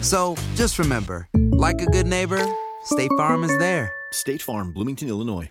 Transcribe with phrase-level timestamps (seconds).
[0.00, 2.40] So just remember, like a good neighbor,
[2.84, 3.90] State Farm is there.
[4.12, 5.50] State Farm, Bloomington, Illinois.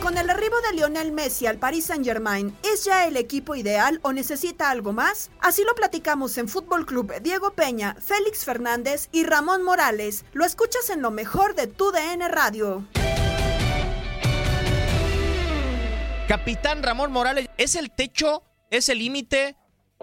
[0.00, 4.12] Con el arribo de Lionel Messi al Paris Saint-Germain, ¿es ya el equipo ideal o
[4.12, 5.30] necesita algo más?
[5.40, 10.24] Así lo platicamos en Fútbol Club Diego Peña, Félix Fernández y Ramón Morales.
[10.32, 12.86] Lo escuchas en lo mejor de tu DN Radio.
[16.28, 19.56] Capitán Ramón Morales, ¿es el techo, es el límite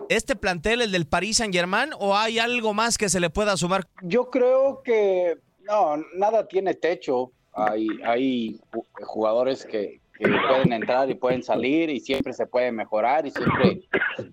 [0.09, 3.57] este plantel, el del Paris Saint Germain, o hay algo más que se le pueda
[3.57, 3.85] sumar?
[4.01, 7.31] Yo creo que no, nada tiene techo.
[7.53, 12.71] Hay, hay ju- jugadores que, que pueden entrar y pueden salir y siempre se puede
[12.71, 13.81] mejorar y siempre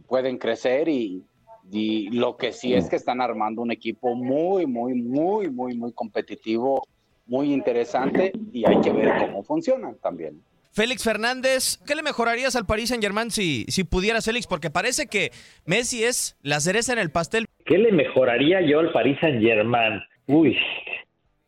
[0.07, 1.25] pueden crecer y,
[1.71, 5.93] y lo que sí es que están armando un equipo muy, muy, muy, muy, muy
[5.93, 6.87] competitivo,
[7.27, 10.41] muy interesante y hay que ver cómo funcionan también.
[10.77, 14.47] Félix Fernández, ¿qué le mejorarías al Paris Saint Germain si, si pudieras, Félix?
[14.47, 15.31] Porque parece que
[15.65, 17.47] Messi es la cereza en el pastel.
[17.65, 20.03] ¿Qué le mejoraría yo al Paris Saint Germain?
[20.27, 20.55] Uy,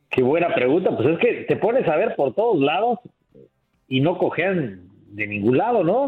[0.08, 0.96] qué buena pregunta.
[0.96, 3.00] Pues es que te pones a ver por todos lados
[3.86, 6.06] y no cojean de ningún lado, ¿no?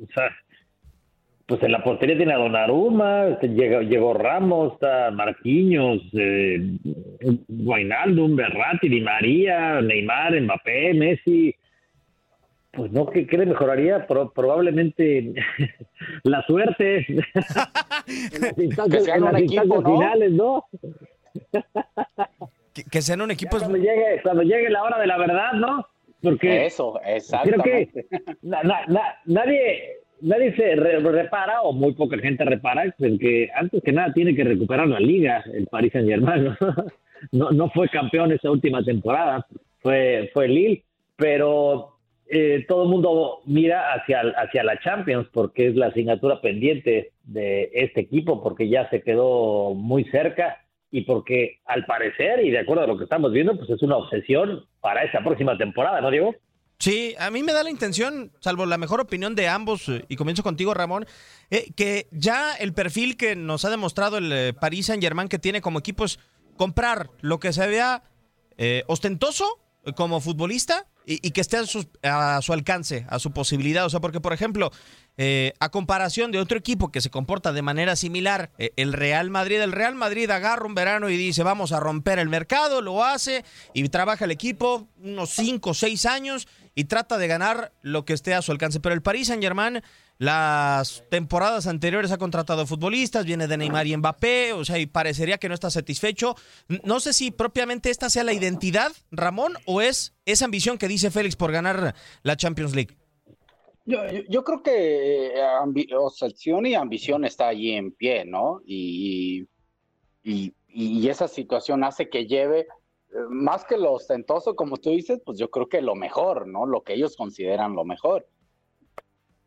[0.00, 0.30] O sea,
[1.46, 6.78] pues en la portería tiene a Donnarumma, este, llegó, llegó Ramos, está Marquinhos, eh,
[7.48, 11.56] Wijnaldum, Berratti, Di María, Neymar, Mbappé, Messi.
[12.72, 14.06] Pues no, ¿qué, qué le mejoraría?
[14.06, 15.34] Pro- probablemente
[16.24, 16.98] la suerte.
[17.06, 19.98] en las instancias, sean en un las equipo, instancias ¿no?
[19.98, 20.64] finales, ¿no?
[22.72, 23.58] Que, que sean un equipo...
[23.58, 25.86] Cuando llegue, cuando llegue la hora de la verdad, ¿no?
[26.22, 27.92] Porque Eso, creo exactamente.
[27.92, 28.06] que
[28.42, 33.50] na- na- na- nadie nadie se re- repara o muy poca gente repara en que
[33.56, 36.56] antes que nada tiene que recuperar la liga el Paris Saint Germain ¿no?
[37.32, 39.44] no no fue campeón esa última temporada
[39.80, 40.84] fue fue Lille
[41.16, 41.96] pero
[42.34, 47.70] eh, todo el mundo mira hacia hacia la Champions porque es la asignatura pendiente de
[47.74, 52.84] este equipo porque ya se quedó muy cerca y porque al parecer y de acuerdo
[52.84, 56.34] a lo que estamos viendo pues es una obsesión para esa próxima temporada no Diego
[56.78, 60.16] Sí, a mí me da la intención, salvo la mejor opinión de ambos, eh, y
[60.16, 61.06] comienzo contigo, Ramón,
[61.48, 65.38] eh, que ya el perfil que nos ha demostrado el eh, Paris Saint Germain que
[65.38, 66.18] tiene como equipo es
[66.56, 68.02] comprar lo que se vea
[68.58, 69.58] eh, ostentoso
[69.96, 73.84] como futbolista y, que esté a su, a su alcance, a su posibilidad.
[73.84, 74.70] O sea, porque, por ejemplo,
[75.16, 79.30] eh, a comparación de otro equipo que se comporta de manera similar, eh, el Real
[79.30, 83.04] Madrid, el Real Madrid agarra un verano y dice, vamos a romper el mercado, lo
[83.04, 83.44] hace
[83.74, 88.12] y trabaja el equipo unos 5 o 6 años y trata de ganar lo que
[88.12, 88.80] esté a su alcance.
[88.80, 89.82] Pero el Paris Saint Germain,
[90.18, 95.38] las temporadas anteriores ha contratado futbolistas, viene de Neymar y Mbappé, o sea, y parecería
[95.38, 96.36] que no está satisfecho.
[96.84, 101.10] No sé si propiamente esta sea la identidad, Ramón, o es esa ambición que dice
[101.10, 102.96] Félix por ganar la Champions League.
[103.84, 108.60] Yo, creo que eh, obsesión y ambición está allí en pie, ¿no?
[108.64, 109.48] Y,
[110.22, 112.60] y, y esa situación hace que lleve
[113.12, 116.64] eh, más que lo ostentoso, como tú dices, pues yo creo que lo mejor, ¿no?
[116.64, 118.26] Lo que ellos consideran lo mejor.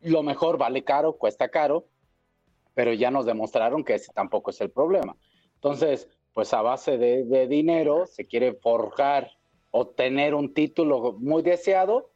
[0.05, 1.85] Lo mejor vale caro, cuesta caro,
[2.73, 5.15] pero ya nos demostraron que ese tampoco es el problema.
[5.55, 9.31] Entonces, pues a base de, dinero se quiere forjar,
[9.71, 12.09] obtener un título muy deseado,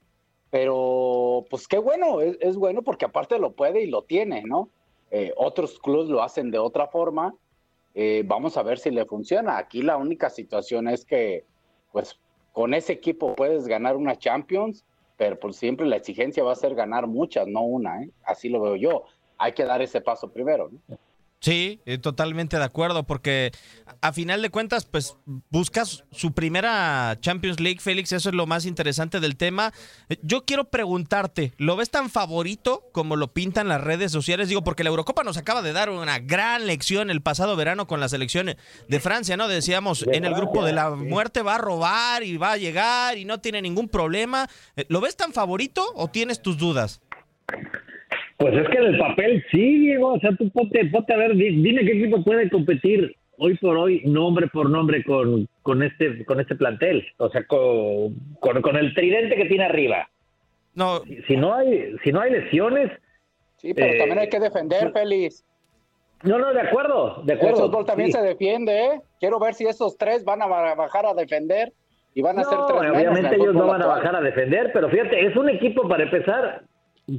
[0.49, 4.69] pero pues qué bueno, es, bueno porque aparte lo puede y lo tiene, ¿no?
[5.11, 7.35] Eh, otros clubes lo hacen de otra forma
[7.95, 9.57] eh, vamos a ver si le funciona.
[9.57, 11.45] Aquí la única situación es que,
[11.91, 12.19] pues,
[12.53, 14.85] con ese equipo puedes ganar una Champions,
[15.19, 18.09] pero por siempre la exigencia va a ser ganar muchas, no una, ¿eh?
[18.23, 19.03] Así lo veo yo.
[19.37, 20.71] Hay que dar ese paso primero.
[21.41, 23.51] Sí, eh, totalmente de acuerdo, porque
[24.01, 25.15] a final de cuentas, pues
[25.49, 29.71] buscas su primera Champions League, Félix, eso es lo más interesante del tema.
[30.09, 34.49] Eh, yo quiero preguntarte, ¿lo ves tan favorito como lo pintan las redes sociales?
[34.49, 38.01] Digo, porque la Eurocopa nos acaba de dar una gran lección el pasado verano con
[38.01, 38.55] la selección
[38.89, 39.47] de Francia, ¿no?
[39.47, 43.23] Decíamos, en el grupo de la muerte va a robar y va a llegar y
[43.23, 44.49] no tiene ningún problema.
[44.75, 46.99] Eh, ¿Lo ves tan favorito o tienes tus dudas?
[48.39, 50.13] Pues es que en el papel sí, Diego.
[50.13, 54.01] O sea, tú ponte, ponte a ver, dime qué equipo puede competir hoy por hoy,
[54.05, 57.05] nombre por nombre, con, con, este, con este plantel.
[57.17, 60.09] O sea, con, con, el tridente que tiene arriba.
[60.73, 61.01] No.
[61.27, 62.89] Si, no, hay, si no hay lesiones.
[63.57, 65.43] Sí, pero también hay que defender, Félix.
[66.23, 67.57] No, no, de acuerdo, de acuerdo.
[67.57, 69.01] El fútbol también se defiende, ¿eh?
[69.19, 71.73] Quiero ver si esos tres van a bajar a defender
[72.13, 75.25] y van a ser tres Obviamente ellos no van a bajar a defender, pero fíjate,
[75.25, 76.63] es un equipo para empezar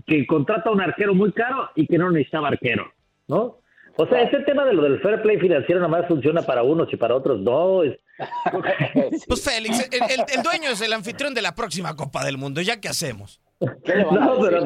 [0.07, 2.93] que contrata un arquero muy caro y que no necesitaba arquero,
[3.29, 3.59] ¿no?
[3.97, 6.93] O sea, ese tema de lo del fair play financiero nada más funciona para unos
[6.93, 7.83] y para otros no.
[9.27, 12.89] Pues Félix, el, dueño es el anfitrión de la próxima Copa del Mundo, ¿ya qué
[12.89, 13.41] hacemos?
[13.61, 14.63] no, pero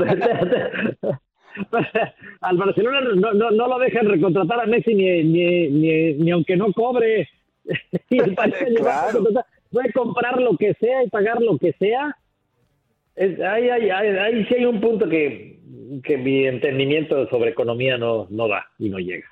[2.40, 6.56] al Barcelona no, no, no, lo dejan recontratar a Messi ni, ni, ni, ni aunque
[6.56, 7.28] no cobre.
[9.70, 12.16] Puede comprar lo que sea y pagar lo que sea
[13.16, 15.54] ahí, sí hay un punto que,
[16.18, 19.28] mi entendimiento sobre economía no, no da y no llega.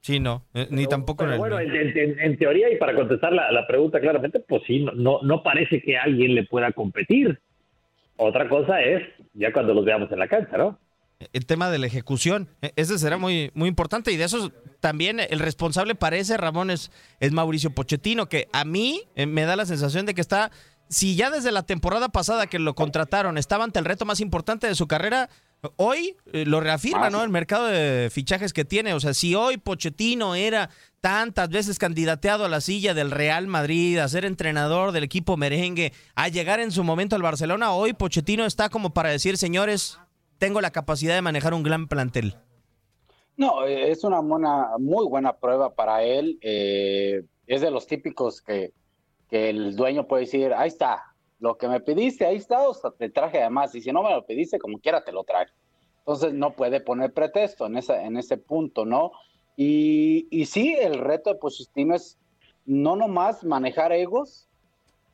[0.00, 4.40] Sí, no, eh, ni tampoco en Bueno, en, teoría, y para contestar la, pregunta claramente,
[4.40, 7.38] pues sí, no, no parece que alguien le pueda competir.
[8.16, 9.02] Otra cosa es
[9.34, 10.78] ya cuando los veamos en la cancha, ¿no?
[11.34, 14.50] El tema de la ejecución, e, ese será muy, muy importante y de eso
[14.80, 16.90] también el responsable parece, Ramón, es,
[17.20, 20.50] es Mauricio Pochettino, que a mí eh, me da la sensación de que está
[20.90, 24.66] si ya desde la temporada pasada que lo contrataron estaba ante el reto más importante
[24.66, 25.30] de su carrera,
[25.76, 27.22] hoy eh, lo reafirma, ¿no?
[27.22, 28.92] El mercado de fichajes que tiene.
[28.94, 30.68] O sea, si hoy Pochettino era
[31.00, 35.92] tantas veces candidateado a la silla del Real Madrid, a ser entrenador del equipo merengue,
[36.16, 40.00] a llegar en su momento al Barcelona, hoy Pochettino está como para decir, señores,
[40.38, 42.34] tengo la capacidad de manejar un gran plantel.
[43.36, 46.36] No, eh, es una buena, muy buena prueba para él.
[46.42, 48.72] Eh, es de los típicos que
[49.30, 52.90] que el dueño puede decir, ahí está, lo que me pediste, ahí está, o sea,
[52.90, 55.52] te traje además, y si no me lo pediste, como quiera te lo traje.
[56.00, 59.12] Entonces no puede poner pretexto en, esa, en ese punto, ¿no?
[59.56, 62.18] Y, y sí, el reto de Pochettino es
[62.66, 64.48] no nomás manejar egos,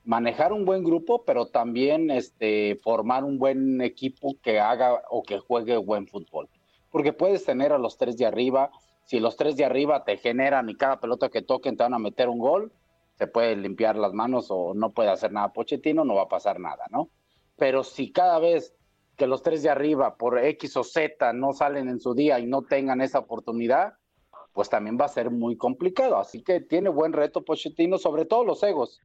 [0.04, 5.38] manejar un buen grupo, pero también este, formar un buen equipo que haga o que
[5.38, 6.48] juegue buen fútbol.
[6.90, 8.70] Porque puedes tener a los tres de arriba,
[9.04, 11.98] si los tres de arriba te generan y cada pelota que toquen te van a
[11.98, 12.72] meter un gol,
[13.16, 16.60] se puede limpiar las manos o no puede hacer nada Pochettino, no va a pasar
[16.60, 17.10] nada, ¿no?
[17.56, 18.74] Pero si cada vez
[19.16, 22.46] que los tres de arriba por X o Z no salen en su día y
[22.46, 23.94] no tengan esa oportunidad,
[24.52, 26.18] pues también va a ser muy complicado.
[26.18, 29.00] Así que tiene buen reto Pochettino, sobre todo los egos.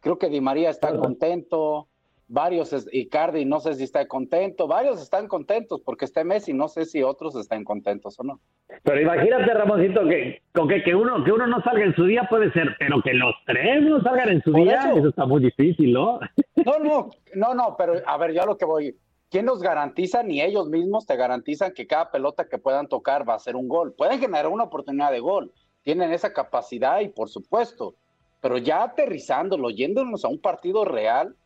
[0.00, 1.88] Creo que Di María está contento,
[2.28, 6.84] varios, Icardi no sé si está contento, varios están contentos porque está Messi, no sé
[6.84, 8.40] si otros están contentos o no.
[8.82, 12.52] Pero imagínate, Ramoncito, que, que, que, uno, que uno no salga en su día puede
[12.52, 15.08] ser, pero que los tres no salgan en su día, eso.
[15.08, 16.18] está muy difícil, ¿no?
[16.56, 18.96] No, no, no, no, pero a ver, ya lo que voy,
[19.30, 20.22] ¿quién nos garantiza?
[20.22, 23.68] Ni ellos mismos te garantizan que cada pelota que puedan tocar va a ser un
[23.68, 23.94] gol.
[23.94, 25.52] Pueden generar una oportunidad de gol,
[25.82, 27.94] tienen esa capacidad y por supuesto,
[28.40, 31.36] pero ya aterrizándolo, yéndonos a un partido real,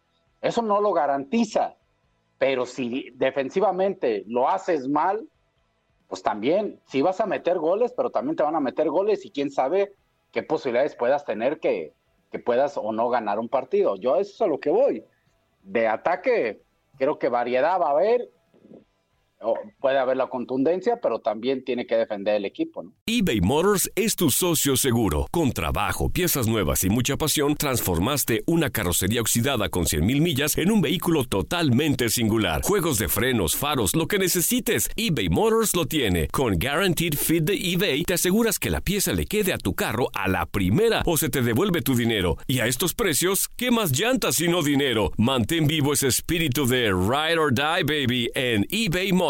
[0.41, 1.77] eso no lo garantiza,
[2.39, 5.29] pero si defensivamente lo haces mal,
[6.09, 9.31] pues también, si vas a meter goles, pero también te van a meter goles y
[9.31, 9.93] quién sabe
[10.33, 11.93] qué posibilidades puedas tener que,
[12.31, 13.97] que puedas o no ganar un partido.
[13.97, 15.05] Yo eso es a lo que voy.
[15.63, 16.63] De ataque,
[16.99, 18.29] creo que variedad va a haber.
[19.81, 22.85] Puede haber la contundencia, pero también tiene que defender el equipo.
[23.07, 25.27] eBay Motors es tu socio seguro.
[25.31, 30.71] Con trabajo, piezas nuevas y mucha pasión, transformaste una carrocería oxidada con 100.000 millas en
[30.71, 32.63] un vehículo totalmente singular.
[32.63, 36.29] Juegos de frenos, faros, lo que necesites, eBay Motors lo tiene.
[36.29, 40.11] Con Guaranteed Fit de eBay, te aseguras que la pieza le quede a tu carro
[40.15, 42.37] a la primera o se te devuelve tu dinero.
[42.47, 45.13] Y a estos precios, ¿qué más llantas y no dinero?
[45.17, 49.30] Mantén vivo ese espíritu de Ride or Die, baby, en eBay Motors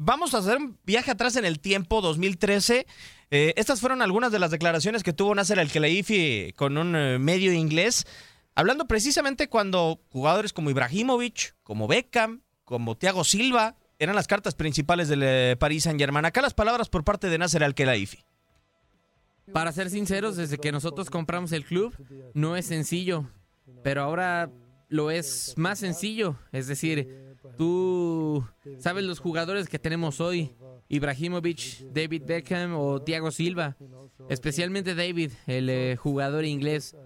[0.00, 2.86] Vamos a hacer un viaje atrás en el tiempo, 2013.
[3.32, 7.52] Eh, estas fueron algunas de las declaraciones que tuvo Nasser Al-Khelaifi con un eh, medio
[7.52, 8.06] inglés,
[8.54, 15.08] hablando precisamente cuando jugadores como Ibrahimovic, como Beckham, como Thiago Silva eran las cartas principales
[15.08, 16.24] del eh, Paris Saint-Germain.
[16.24, 18.18] Acá las palabras por parte de Nasser Al-Khelaifi.
[19.52, 21.92] Para ser sinceros, desde que nosotros compramos el club,
[22.34, 23.28] no es sencillo,
[23.82, 24.48] pero ahora
[24.88, 26.36] lo es más sencillo.
[26.52, 28.44] Es decir, tú
[28.78, 30.52] sabes los jugadores que tenemos hoy,
[30.88, 33.76] Ibrahimovic, David Beckham o Thiago Silva,
[34.28, 36.96] especialmente David, el eh, jugador inglés.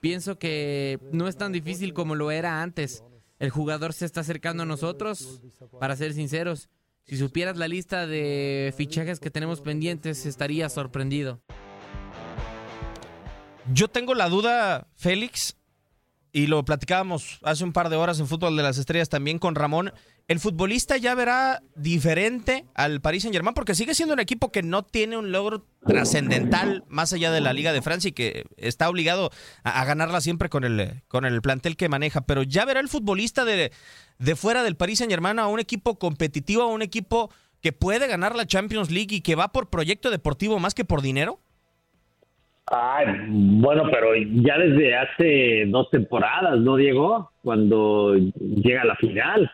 [0.00, 3.04] Pienso que no es tan difícil como lo era antes.
[3.38, 5.42] El jugador se está acercando a nosotros,
[5.80, 6.68] para ser sinceros.
[7.04, 11.42] Si supieras la lista de fichajes que tenemos pendientes, estaría sorprendido.
[13.72, 15.56] Yo tengo la duda, Félix,
[16.32, 19.54] y lo platicábamos hace un par de horas en Fútbol de las Estrellas también con
[19.54, 19.92] Ramón.
[20.28, 24.62] El futbolista ya verá diferente al Paris Saint Germain porque sigue siendo un equipo que
[24.62, 28.88] no tiene un logro trascendental más allá de la Liga de Francia y que está
[28.88, 29.30] obligado
[29.62, 32.22] a, ganarla siempre con el, con el plantel que maneja.
[32.22, 33.70] Pero ya verá el futbolista de,
[34.18, 38.06] de fuera del Paris Saint Germain a un equipo competitivo, a un equipo que puede
[38.06, 41.40] ganar la Champions League y que va por proyecto deportivo más que por dinero.
[42.66, 47.30] Ay, bueno, pero ya desde hace dos temporadas, ¿no, Diego?
[47.42, 49.50] Cuando llega a la final,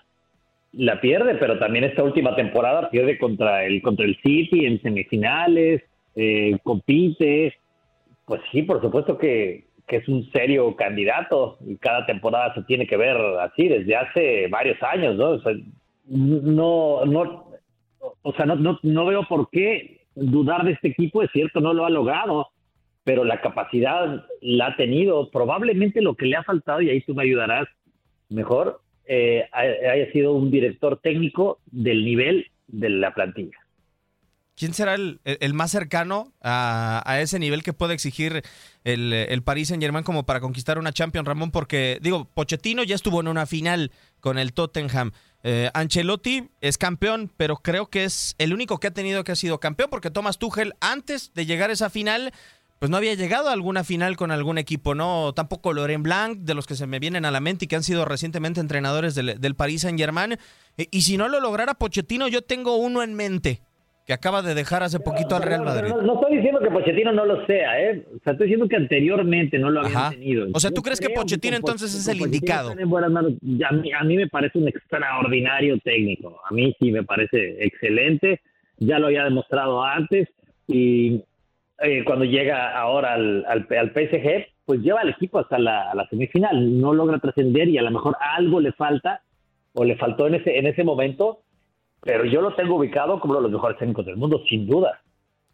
[0.72, 5.82] la pierde, pero también esta última temporada pierde contra el, contra el City en semifinales,
[6.14, 7.54] eh, compite.
[8.26, 12.86] Pues sí, por supuesto que, que es un serio candidato y cada temporada se tiene
[12.86, 15.30] que ver así desde hace varios años, ¿no?
[15.30, 15.54] O sea,
[16.06, 17.52] no, no,
[18.22, 21.72] o sea, no, no, no veo por qué dudar de este equipo, es cierto, no
[21.72, 22.48] lo ha logrado
[23.08, 25.30] pero la capacidad la ha tenido.
[25.30, 27.66] Probablemente lo que le ha faltado, y ahí tú me ayudarás
[28.28, 33.56] mejor, eh, haya sido un director técnico del nivel de la plantilla.
[34.56, 38.42] ¿Quién será el, más cercano a, ese nivel que puede exigir
[38.84, 41.50] el, el Paris Saint Germain como para conquistar una Champions, Ramón?
[41.50, 45.12] Porque, digo, Pochettino ya estuvo en una final con el Tottenham.
[45.44, 49.36] Eh, Ancelotti es campeón, pero creo que es el único que ha tenido que ha
[49.36, 52.32] sido campeón, porque Thomas Tuchel, antes de llegar a esa final,
[52.78, 55.32] pues no había llegado a alguna final con algún equipo, ¿no?
[55.34, 57.82] Tampoco Laurent Blanc, de los que se me vienen a la mente y que han
[57.82, 60.32] sido recientemente entrenadores del, del Paris Saint-Germain.
[60.76, 63.60] Eh, y si no lo lograra Pochettino, yo tengo uno en mente
[64.08, 65.90] que acaba de dejar hace poquito al Real Madrid.
[65.90, 68.06] No, estoy diciendo que Pochettino no lo sea, ¿eh?
[68.16, 70.46] O sea, estoy diciendo que anteriormente no lo habían tenido.
[70.54, 72.70] O sea, ¿tú crees que Pochettino entonces es el indicado?
[72.70, 76.40] A mí, a mí me parece un extraordinario técnico.
[76.48, 78.40] A mí sí me parece excelente.
[78.78, 80.26] Ya lo había demostrado antes
[80.66, 81.22] y
[81.80, 86.92] eh, cuando llega ahora al, al, PSG, pues lleva al equipo hasta la, semifinal, no
[86.92, 89.22] logra trascender y a lo mejor algo le falta
[89.74, 91.40] o le faltó en ese, en ese momento,
[92.00, 95.00] pero yo lo tengo ubicado como uno de los mejores técnicos del mundo, sin duda.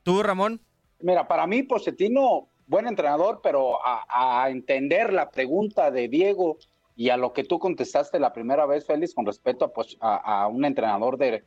[0.02, 0.60] ¿Tú, Ramón?
[1.00, 6.56] Mira, para mí Pochettino buen entrenador, pero a, a entender la pregunta de Diego
[6.96, 10.44] y a lo que tú contestaste la primera vez, Félix, con respecto a, pues, a,
[10.44, 11.42] a un entrenador de,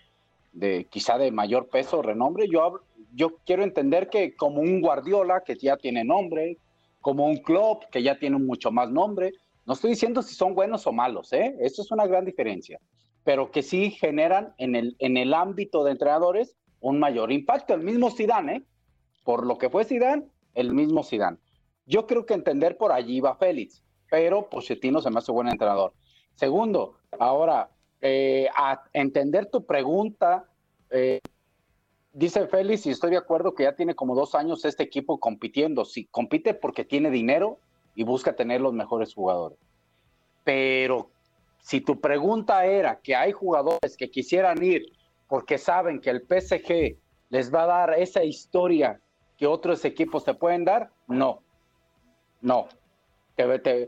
[0.52, 2.82] de quizá de mayor peso, renombre, yo, hablo-
[3.18, 6.60] yo quiero entender que como un Guardiola, que ya tiene nombre,
[7.02, 9.34] como un Klopp, que ya tiene mucho más nombre,
[9.66, 11.56] no estoy diciendo si son buenos o malos, ¿eh?
[11.60, 12.80] Eso es una gran diferencia,
[13.24, 17.74] pero que sí generan en el, en el ámbito de entrenadores un mayor impacto.
[17.74, 18.64] El mismo Zidane, ¿eh?
[19.24, 21.38] Por lo que fue Zidane, el mismo Zidane.
[21.88, 25.92] Yo creo que entender por allí va Félix, pero Pochettino se me hace buen entrenador.
[26.36, 30.46] Segundo, ahora, eh, a entender tu pregunta,
[30.92, 31.20] eh,
[32.12, 35.86] dice Félix, y estoy de acuerdo que ya tiene como dos años este equipo compitiendo.
[35.86, 37.60] Sí, compite porque tiene dinero
[37.96, 39.58] y busca tener los mejores jugadores.
[40.44, 41.10] Pero
[41.60, 44.86] si tu pregunta era que hay jugadores que quisieran ir
[45.28, 46.98] porque saben que el PSG
[47.30, 49.02] les va a dar esa historia
[49.38, 51.44] que otros equipos te pueden dar, no.
[52.42, 52.68] No.
[53.36, 53.88] Te- te-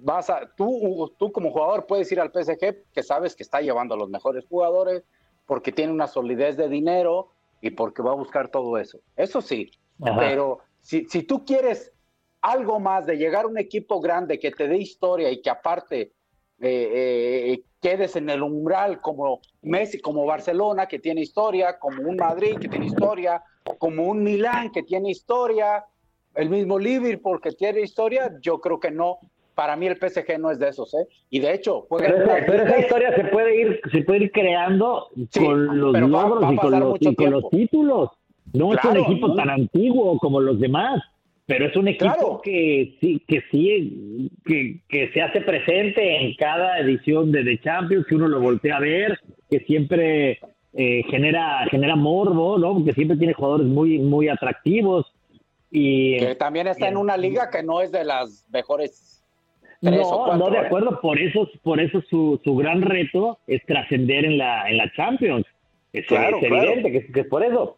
[0.00, 3.96] vas a, tú, tú como jugador puedes ir al PSG que sabes que está llevando
[3.96, 5.02] los mejores jugadores
[5.46, 8.98] porque tiene una solidez de dinero y porque va a buscar todo eso.
[9.16, 10.18] Eso sí, Ajá.
[10.18, 11.92] pero si, si tú quieres
[12.40, 16.12] algo más de llegar a un equipo grande que te dé historia y que aparte
[16.60, 22.16] eh, eh, quedes en el umbral como Messi, como Barcelona, que tiene historia, como un
[22.16, 23.42] Madrid que tiene historia,
[23.78, 25.84] como un Milán que tiene historia,
[26.34, 29.18] el mismo Liverpool que tiene historia, yo creo que no.
[29.58, 31.04] Para mí el PSG no es de esos, ¿eh?
[31.30, 34.30] Y de hecho, juega Pero esa, pero esa historia se puede ir, se puede ir
[34.30, 38.10] creando Sí, con los pero va- logros va y, con los, y con los títulos.
[38.52, 39.34] No es un equipo ¿no?
[39.34, 41.02] tan antiguo como los demás,
[41.46, 42.40] pero es un equipo Claro.
[42.40, 48.06] que sí, que sí, que, que se hace presente en cada edición de The Champions,
[48.06, 49.18] que uno lo voltea a ver,
[49.50, 50.38] que siempre
[50.74, 52.84] eh, genera, genera morbo, ¿no?
[52.84, 55.12] Que siempre tiene jugadores muy, muy atractivos.
[55.68, 59.16] Y, que también está en una liga que no es de las mejores
[59.80, 60.66] tres o no, cuatro, no, de ¿eh?
[60.66, 61.00] acuerdo.
[61.00, 65.46] Por eso, por eso su, su gran reto es trascender en la, en la Champions.
[65.92, 66.62] Es, Claro, es claro.
[66.64, 67.76] evidente que, es- que es por eso.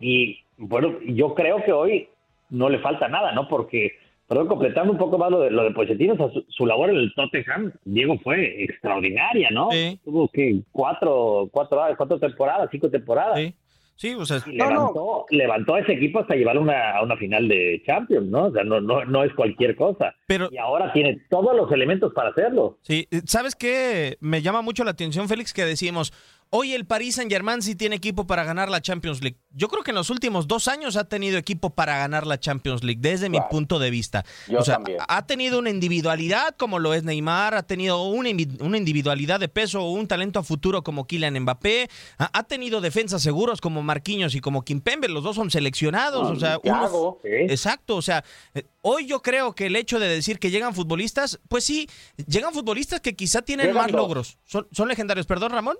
[0.00, 2.08] Y bueno, yo creo que hoy
[2.50, 3.48] no le falta nada, ¿no?
[3.48, 3.92] Porque,
[4.28, 6.90] perdón, completando un poco más lo de, lo de Pochettino, o sea, su, su labor
[6.90, 9.68] en el Tottenham, Diego, fue extraordinaria, ¿no?
[10.04, 13.38] Tuvo que cuatro, cuatro, cuatro temporadas, cinco temporadas.
[13.38, 13.54] Sí.
[13.98, 17.82] Sí, o sea, levantó, levantó a ese equipo hasta llevar una, a una final de
[17.84, 18.44] Champions, ¿no?
[18.44, 20.14] O sea, no, no, no es cualquier cosa.
[20.28, 22.78] Pero, y ahora tiene todos los elementos para hacerlo.
[22.82, 24.16] Sí, ¿sabes qué?
[24.20, 26.12] Me llama mucho la atención, Félix, que decimos,
[26.50, 29.38] hoy el Paris Saint-Germain sí tiene equipo para ganar la Champions League.
[29.50, 32.84] Yo creo que en los últimos dos años ha tenido equipo para ganar la Champions
[32.84, 34.24] League, desde mi punto de vista.
[34.48, 34.98] Yo o sea, también.
[35.06, 39.92] ha tenido una individualidad como lo es Neymar, ha tenido una, individualidad de peso o
[39.92, 44.40] un talento a futuro como Kylian Mbappé, ha, ha tenido defensas seguros como Marquinhos y
[44.40, 47.18] como Kimpembe, los dos son seleccionados, o sea, uno-
[47.50, 51.40] Exacto, o sea, eh, hoy yo creo que el hecho de decir que llegan futbolistas,
[51.48, 51.88] pues sí,
[52.26, 54.38] llegan futbolistas que quizá tienen más logros.
[54.44, 55.76] Son, son legendarios, perdón, Ramón.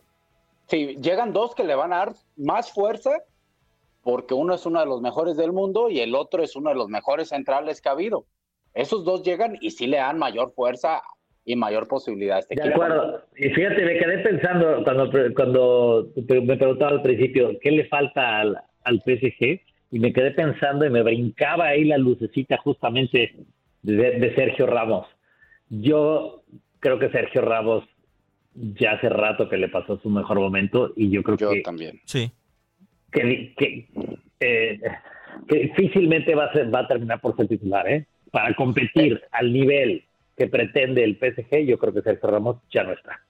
[0.69, 3.11] Sí, llegan dos que le van a dar más fuerza
[4.03, 6.77] porque uno es uno de los mejores del mundo y el otro es uno de
[6.77, 8.27] los mejores centrales que ha habido.
[8.75, 11.03] Esos dos llegan y sí le dan mayor fuerza
[11.45, 12.83] y mayor posibilidad a este De equipo.
[12.83, 13.23] acuerdo.
[13.37, 18.59] Y fíjate, me quedé pensando cuando, cuando me preguntaba al principio qué le falta al,
[18.85, 23.35] al PSG y me quedé pensando y me brincaba ahí la lucecita justamente
[23.83, 25.07] de, de Sergio Ramos.
[25.71, 26.43] Yo
[26.81, 27.85] creo que Sergio Ramos
[28.79, 32.01] ya hace rato que le pasó su mejor momento y yo creo que también.
[32.05, 32.31] Sí.
[33.13, 33.89] que, que,
[34.41, 34.81] eh,
[35.47, 38.07] que difícilmente va a, ser, va a terminar por ser titular, ¿eh?
[38.31, 40.05] Para competir al nivel
[40.37, 43.21] que pretende el PSG, yo creo que Sergio Ramos ya no está.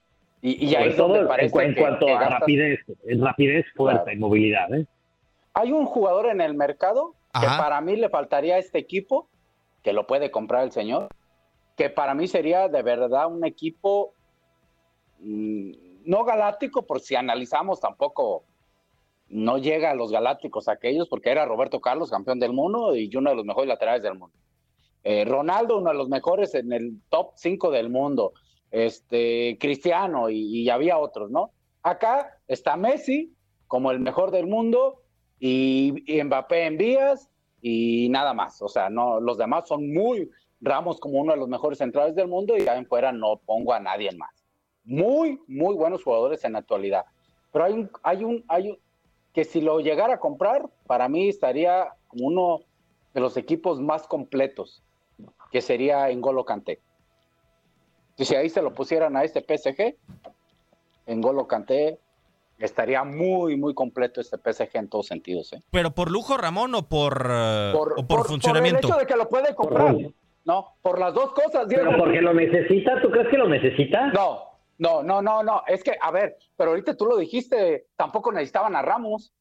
[0.41, 4.03] Y, ahí todo parece en, en que- cuanto que a gastas- rapidez, en rapidez, fuerza
[4.03, 4.17] Claro.
[4.17, 4.85] y movilidad, ¿eh?
[5.53, 9.27] Hay un jugador en el mercado que para mí le faltaría a este equipo,
[9.83, 11.09] que lo puede comprar el señor,
[11.75, 14.13] que para mí sería de verdad un equipo
[15.21, 18.45] no galáctico, por si analizamos tampoco
[19.27, 23.29] no llega a los galácticos aquellos, porque era Roberto Carlos, campeón del mundo y uno
[23.29, 24.35] de los mejores laterales del mundo.
[25.03, 28.33] Eh, Ronaldo, uno de los mejores en el top 5 del mundo.
[28.71, 31.51] Este, Cristiano y, había otros, ¿no?
[31.83, 33.33] Acá está Messi
[33.67, 35.03] como el mejor del mundo
[35.39, 37.29] y, y Mbappé en vías
[37.61, 38.61] y nada más.
[38.61, 40.29] O sea, no, los demás son muy
[40.61, 43.73] Ramos como uno de los mejores centrales del mundo y ya en fuera no pongo
[43.73, 44.38] a nadie más.
[44.89, 47.05] Muy, muy buenos jugadores en la actualidad.
[47.53, 48.77] Pero hay un, hay un, hay un,
[49.33, 52.59] que si lo llegara a comprar, para mí estaría como uno
[53.13, 54.81] de los equipos más completos,
[55.51, 56.79] que sería Engolo Kanté.
[58.17, 59.95] Y si ahí se lo pusieran a este PSG,
[61.05, 61.99] Engolo Kanté,
[62.57, 65.53] estaría muy, muy completo este PSG en todos sentidos.
[65.53, 65.61] ¿eh?
[65.69, 68.87] ¿Pero por lujo, Ramón, o por, uh, Por, o por, por- funcionamiento?
[68.87, 69.95] Por el hecho de que lo puede comprar.
[70.45, 71.85] No, por las dos cosas, Diego.
[71.91, 74.07] Pero porque lo necesita, ¿tú crees que lo necesita?
[74.07, 74.48] No,
[74.79, 75.61] no, no, no, no.
[75.67, 79.33] Es que, a ver, pero ahorita tú lo dijiste, tampoco necesitaban a Ramos.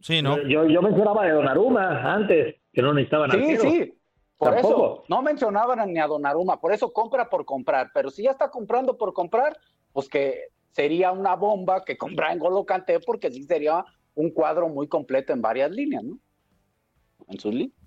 [0.00, 0.36] Sí, ¿no?
[0.48, 3.62] Yo, yo mencionaba de Donnarumma antes, que no necesitaban Sí, arquero.
[3.62, 3.98] sí.
[4.36, 4.74] Por Tampoco.
[4.74, 7.90] eso no mencionaban ni a Donnarumma, por eso compra por comprar.
[7.94, 9.56] Pero si ya está comprando por comprar,
[9.92, 13.84] pues que sería una bomba que compra en Golo Kanté, porque sí sería
[14.16, 16.18] un cuadro muy completo en varias líneas, ¿no?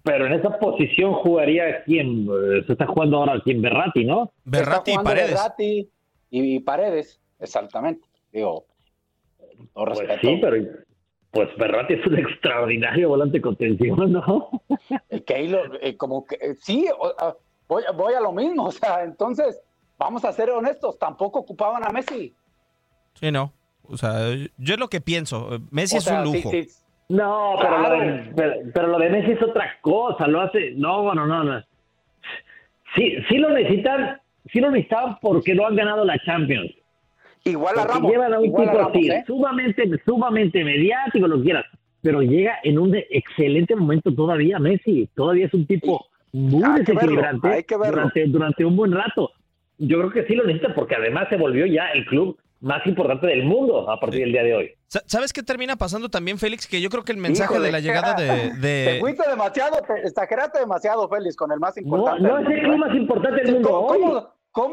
[0.03, 4.31] Pero en esa posición jugaría quién, Eh, se está jugando ahora quién, Berratti, ¿no?
[4.45, 5.89] Está jugando Berratti
[6.29, 8.07] y, y Paredes, exactamente.
[8.31, 8.65] Digo,
[9.73, 10.19] todo Pues respeto.
[10.27, 10.67] sí, pero
[11.31, 14.49] pues Berratti es un extraordinario volante contención, ¿no?
[15.09, 17.35] El Keylor, eh, como que eh, sí, o- a-
[17.67, 19.61] voy, voy a lo mismo, o sea, entonces,
[19.97, 22.33] vamos a ser honestos, tampoco ocupaban a Messi.
[23.15, 23.51] Sí, no.
[23.87, 25.59] O sea, yo es lo que pienso.
[25.71, 26.51] Messi O es sea, un sí, lujo.
[26.51, 26.67] sí,
[27.09, 27.97] No, pero, Claro.
[27.97, 31.43] lo de, pero, pero lo de Messi es otra cosa, lo hace, no, bueno, no,
[31.43, 31.61] no.
[32.95, 34.19] Sí, sí lo necesitan,
[34.51, 36.71] sí lo necesitaban porque no han ganado la Champions.
[37.43, 38.11] Igual a Ramos.
[38.11, 39.23] llevan a un tipo así, ¿eh?
[39.27, 41.65] sumamente, sumamente mediático, lo quieras,
[42.01, 46.91] pero llega en un excelente momento todavía Messi, todavía es un tipo muy Hay que
[46.93, 47.91] verlo, desequilibrante hay que verlo.
[47.97, 49.31] durante, durante un buen rato.
[49.77, 53.27] Yo creo que sí lo necesita porque además se volvió ya el club más importante
[53.27, 54.71] del mundo a partir del día de hoy.
[54.87, 56.65] Sa- ¿Sabes qué termina pasando también, Félix?
[56.67, 58.27] Que yo creo que el mensaje Híjole, de la llegada de...
[58.61, 62.23] Te de- fuiste demasiado, te exageraste demasiado, Félix, con el más No, importante.
[62.23, 62.77] no del es el club ¿eh?
[62.77, 63.99] más importante del mundo ¿Cómo, hoy.
[64.01, 64.29] cómo-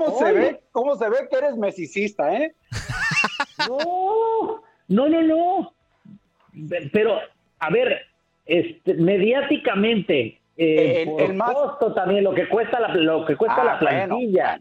[0.06, 2.54] cómo se ve, ¿Cómo se ve que eres mesicista, eh?
[3.68, 5.74] No, no, no, no.
[6.92, 7.18] Pero,
[7.58, 7.98] a ver,
[8.46, 13.36] este, mediáticamente, eh, El- por el más- costo también, lo que cuesta la, lo que
[13.36, 14.60] cuesta Ah, la plantilla,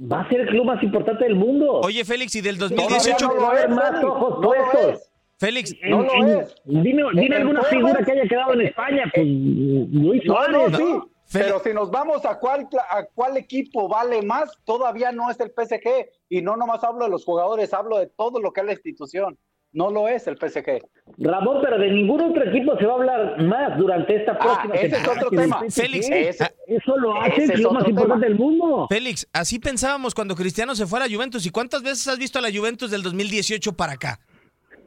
[0.00, 1.80] va a ser el club más importante del mundo.
[1.82, 3.26] Oye, Félix, y del Todavía 2018...
[3.28, 4.92] no lo es, más Félix, ojos no lo puestos.
[4.94, 5.10] es.
[5.38, 6.54] Félix, No lo en- es.
[6.64, 10.84] Dime, dime alguna en figura que haya quedado en España, pues Luis No, sí.
[11.32, 15.50] Pero si nos vamos a cuál, a cuál equipo vale más, todavía no es el
[15.50, 16.06] PSG.
[16.28, 19.38] Y no nomás hablo de los jugadores, hablo de todo lo que es la institución.
[19.74, 20.80] No lo es el PSG.
[21.18, 24.78] Ramón, pero de ningún otro equipo se va a hablar más durante esta próxima Ah,
[24.80, 25.60] ese es otro tema.
[25.68, 28.26] Félix, Ese- ah, Eso lo hace el es club más importante tema.
[28.26, 28.86] del mundo.
[28.88, 31.44] Félix, así pensábamos cuando Cristiano se fue a la Juventus.
[31.44, 34.20] ¿Y cuántas veces has visto a la Juventus del 2018 para acá?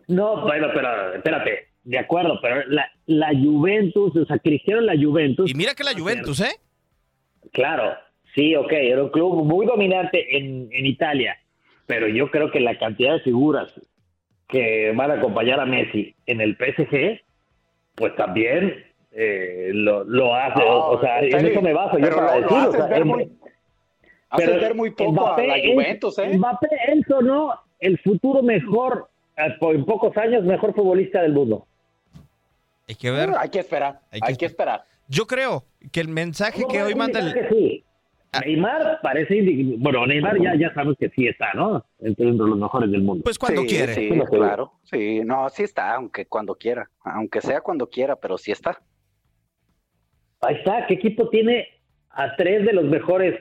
[0.07, 5.51] No, bueno, pero espérate, de acuerdo, pero la, la Juventus, o sea, Cristiano la Juventus,
[5.51, 6.55] Y mira que la Juventus, ¿eh?
[7.51, 7.93] claro,
[8.35, 11.37] sí, ok, era un club muy dominante en, en Italia,
[11.85, 13.73] pero yo creo que la cantidad de figuras
[14.47, 17.21] que van a acompañar a Messi en el PSG,
[17.95, 22.35] pues también eh, lo, lo hace, o sea, en eso me baso yo pero para
[22.35, 23.31] lo- lo decir, o haces sea, ver muy-
[24.37, 26.37] ver muy poco a la Juventus, ¿eh?
[26.37, 29.09] Mbappé es o no el futuro mejor,
[29.59, 31.65] por- en pocos años, mejor futbolista del mundo.
[32.87, 33.31] Hay que ver.
[33.37, 34.83] Hay que esperar, Hay hay que esperar.
[35.09, 37.33] Yo creo que el mensaje No que hoy manda el...
[37.33, 37.83] que sí.
[38.45, 39.41] Neymar parece
[39.77, 43.37] bueno Neymar ya ya sabemos que sí está no entre los mejores del mundo Pues
[43.37, 43.93] cuando sí, quiere.
[43.93, 44.73] Sí, claro.
[44.83, 46.89] Sí, no, sí está, aunque cuando quiera.
[47.03, 48.81] Aunque sea cuando quiera, pero sí está.
[50.41, 51.67] ahí está qué equipo tiene
[52.09, 53.39] a tres de los mejores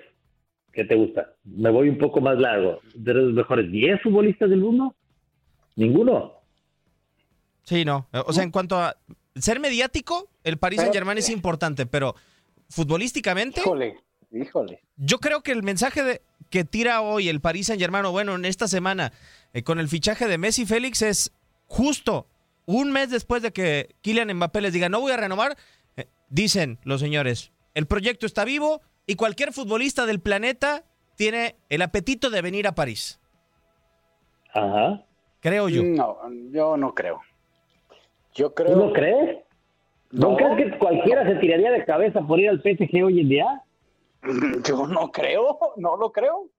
[0.72, 1.34] ¿qué te gusta?
[1.44, 4.94] me voy un poco más largo de los mejores 10 futbolistas del mundo
[5.76, 6.36] ninguno
[7.66, 8.06] Sí, no.
[8.26, 8.96] O sea, en cuanto a
[9.34, 12.14] ser mediático, el Paris Saint Germain es importante, pero
[12.70, 13.98] futbolísticamente, Híjole,
[14.30, 14.82] híjole.
[14.96, 18.44] yo creo que el mensaje de, que tira hoy el Paris Saint Germain, bueno, en
[18.44, 19.12] esta semana,
[19.52, 21.32] eh, con el fichaje de Messi Félix, es
[21.66, 22.26] justo
[22.66, 25.56] un mes después de que Kylian Mbappé les diga, no voy a renovar,
[25.96, 30.84] eh, dicen los señores, el proyecto está vivo y cualquier futbolista del planeta
[31.16, 33.20] tiene el apetito de venir a París.
[34.52, 35.02] ajá
[35.40, 35.82] Creo yo.
[35.84, 36.18] No,
[36.50, 37.20] yo no creo.
[38.34, 38.76] Yo ¿tú creo.
[38.76, 39.38] no crees?
[40.10, 40.36] ¿no, No.
[40.36, 43.62] crees que cualquiera se tiraría de cabeza por ir al PSG hoy en día?
[44.64, 46.50] Yo no creo, no lo creo.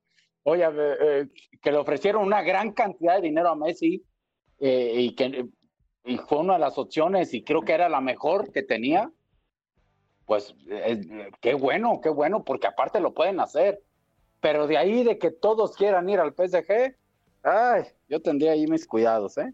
[0.44, 1.28] Oye, eh,
[1.62, 4.04] que le ofrecieron una gran cantidad de dinero a Messi
[4.60, 5.48] eh, y que
[6.06, 9.12] y fue una de las opciones y creo que era la mejor que tenía.
[10.26, 13.84] Pues eh, qué bueno, qué bueno, porque aparte lo pueden hacer.
[14.40, 16.96] Pero de ahí de que todos quieran ir al PSG,
[17.44, 19.54] ay, yo tendría ahí mis cuidados, ¿eh?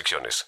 [0.00, 0.46] restricciones.